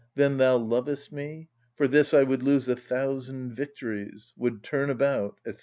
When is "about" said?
4.89-5.37